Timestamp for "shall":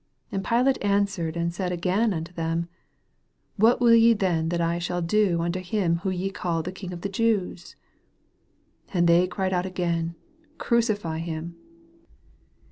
4.79-4.99